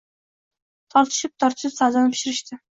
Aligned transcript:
Tortishib-tortishib, 0.95 1.77
savdoni 1.79 2.19
pishirishdi 2.19 2.63